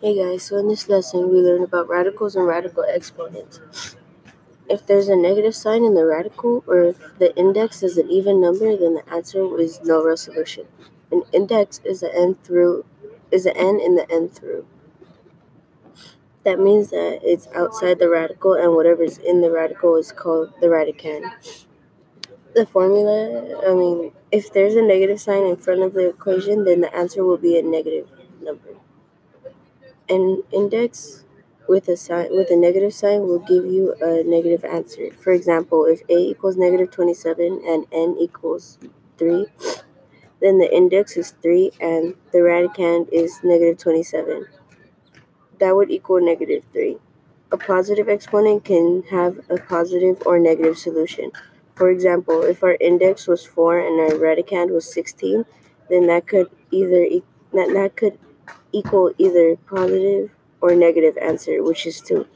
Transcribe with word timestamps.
Hey 0.00 0.14
guys, 0.14 0.44
so 0.44 0.58
in 0.58 0.68
this 0.68 0.88
lesson 0.88 1.28
we 1.28 1.40
learned 1.40 1.64
about 1.64 1.88
radicals 1.88 2.36
and 2.36 2.46
radical 2.46 2.84
exponents. 2.84 3.96
If 4.70 4.86
there's 4.86 5.08
a 5.08 5.16
negative 5.16 5.56
sign 5.56 5.82
in 5.82 5.94
the 5.94 6.06
radical 6.06 6.62
or 6.68 6.84
if 6.84 7.18
the 7.18 7.34
index 7.36 7.82
is 7.82 7.98
an 7.98 8.08
even 8.08 8.40
number, 8.40 8.76
then 8.76 8.94
the 8.94 9.02
answer 9.12 9.58
is 9.58 9.80
no 9.82 10.00
real 10.00 10.16
solution. 10.16 10.68
An 11.10 11.24
index 11.32 11.80
is 11.84 12.04
an 12.04 12.12
n 12.14 12.36
through 12.44 12.84
is 13.32 13.44
an 13.44 13.56
n 13.56 13.80
in 13.80 13.96
the 13.96 14.08
n 14.08 14.28
through. 14.28 14.68
That 16.44 16.60
means 16.60 16.90
that 16.90 17.18
it's 17.24 17.48
outside 17.52 17.98
the 17.98 18.08
radical 18.08 18.52
and 18.52 18.76
whatever's 18.76 19.18
in 19.18 19.40
the 19.40 19.50
radical 19.50 19.96
is 19.96 20.12
called 20.12 20.52
the 20.60 20.68
radicand. 20.68 21.24
The 22.54 22.66
formula, 22.66 23.66
I 23.66 23.74
mean, 23.74 24.12
if 24.30 24.52
there's 24.52 24.76
a 24.76 24.82
negative 24.82 25.20
sign 25.20 25.44
in 25.44 25.56
front 25.56 25.82
of 25.82 25.94
the 25.94 26.08
equation, 26.08 26.62
then 26.62 26.82
the 26.82 26.94
answer 26.94 27.24
will 27.24 27.36
be 27.36 27.58
a 27.58 27.62
negative. 27.62 28.08
An 30.08 30.42
index 30.52 31.24
with 31.68 31.88
a 31.88 31.96
sign 31.96 32.28
with 32.30 32.50
a 32.50 32.56
negative 32.56 32.94
sign 32.94 33.20
will 33.20 33.40
give 33.40 33.66
you 33.66 33.94
a 34.00 34.22
negative 34.24 34.64
answer. 34.64 35.10
For 35.22 35.32
example, 35.32 35.84
if 35.84 36.00
a 36.08 36.16
equals 36.16 36.56
negative 36.56 36.90
27 36.90 37.62
and 37.66 37.86
n 37.92 38.16
equals 38.18 38.78
3, 39.18 39.46
then 40.40 40.58
the 40.58 40.74
index 40.74 41.16
is 41.16 41.32
3 41.42 41.72
and 41.80 42.14
the 42.32 42.38
radicand 42.38 43.08
is 43.12 43.40
negative 43.44 43.78
27. 43.78 44.46
That 45.60 45.76
would 45.76 45.90
equal 45.90 46.20
negative 46.20 46.64
3. 46.72 46.96
A 47.50 47.56
positive 47.56 48.08
exponent 48.08 48.64
can 48.64 49.02
have 49.10 49.40
a 49.50 49.56
positive 49.56 50.22
or 50.24 50.38
negative 50.38 50.78
solution. 50.78 51.32
For 51.74 51.90
example, 51.90 52.42
if 52.42 52.62
our 52.62 52.76
index 52.80 53.26
was 53.26 53.44
4 53.44 53.78
and 53.78 54.00
our 54.00 54.18
radicand 54.18 54.70
was 54.70 54.92
16, 54.92 55.44
then 55.90 56.06
that 56.06 56.26
could 56.26 56.48
either 56.70 57.02
e- 57.02 57.24
that, 57.52 57.70
that 57.74 57.96
could 57.96 58.18
equal 58.72 59.12
either 59.18 59.56
positive 59.66 60.30
or 60.60 60.74
negative 60.74 61.16
answer, 61.18 61.62
which 61.62 61.86
is 61.86 62.00
2. 62.00 62.26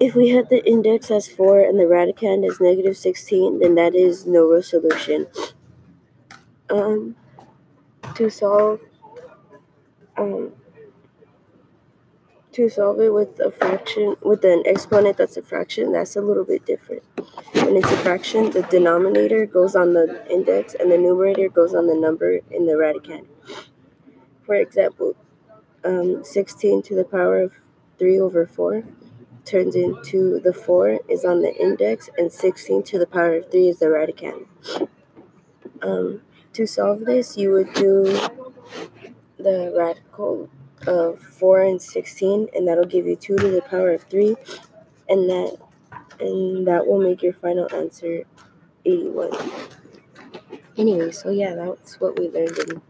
If 0.00 0.14
we 0.14 0.30
had 0.30 0.48
the 0.48 0.64
index 0.66 1.10
as 1.10 1.28
4 1.28 1.60
and 1.60 1.78
the 1.78 1.84
radicand 1.84 2.48
as 2.48 2.60
negative 2.60 2.96
16, 2.96 3.60
then 3.60 3.74
that 3.76 3.94
is 3.94 4.26
no 4.26 4.44
real 4.46 4.62
solution. 4.62 5.26
Um, 6.70 7.16
to 8.14 8.30
solve 8.30 8.80
um, 10.16 10.52
to 12.52 12.68
solve 12.68 13.00
it 13.00 13.12
with 13.12 13.40
a 13.40 13.50
fraction 13.50 14.16
with 14.22 14.44
an 14.44 14.62
exponent 14.66 15.16
that's 15.16 15.36
a 15.36 15.42
fraction, 15.42 15.92
that's 15.92 16.16
a 16.16 16.20
little 16.20 16.44
bit 16.44 16.66
different. 16.66 17.02
When 17.54 17.76
it's 17.76 17.90
a 17.90 17.96
fraction, 17.98 18.50
the 18.50 18.62
denominator 18.62 19.46
goes 19.46 19.74
on 19.74 19.94
the 19.94 20.26
index 20.30 20.74
and 20.74 20.90
the 20.90 20.98
numerator 20.98 21.48
goes 21.48 21.74
on 21.74 21.86
the 21.86 21.94
number 21.94 22.40
in 22.50 22.66
the 22.66 22.72
radicand. 22.72 23.26
For 24.44 24.54
example, 24.54 25.16
um, 25.84 26.24
16 26.24 26.82
to 26.82 26.94
the 26.94 27.04
power 27.04 27.40
of 27.40 27.52
3 27.98 28.20
over 28.20 28.46
4 28.46 28.84
turns 29.44 29.74
into 29.74 30.40
the 30.40 30.52
4 30.52 31.00
is 31.08 31.24
on 31.24 31.42
the 31.42 31.54
index 31.56 32.08
and 32.16 32.30
16 32.30 32.82
to 32.84 32.98
the 32.98 33.06
power 33.06 33.36
of 33.36 33.50
3 33.50 33.68
is 33.68 33.78
the 33.78 33.86
radicand. 33.86 34.46
Um, 35.82 36.22
to 36.52 36.66
solve 36.66 37.00
this, 37.00 37.36
you 37.36 37.52
would 37.52 37.72
do 37.74 38.04
the 39.38 39.74
radical 39.76 40.48
of 40.86 41.18
4 41.20 41.62
and 41.62 41.82
16 41.82 42.48
and 42.54 42.68
that'll 42.68 42.84
give 42.84 43.06
you 43.06 43.16
2 43.16 43.36
to 43.36 43.48
the 43.48 43.62
power 43.62 43.92
of 43.92 44.02
3 44.04 44.36
and 45.08 45.28
that 45.28 45.56
and 46.20 46.66
that 46.66 46.86
will 46.86 47.00
make 47.00 47.22
your 47.22 47.32
final 47.32 47.68
answer 47.74 48.22
81. 48.84 49.30
Anyway, 50.76 51.10
so 51.10 51.30
yeah, 51.30 51.54
that's 51.54 52.00
what 52.00 52.18
we 52.18 52.28
learned 52.28 52.58
in 52.58 52.82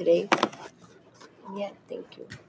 today. 0.00 0.26
Yeah, 1.54 1.72
thank 1.90 2.16
you. 2.16 2.40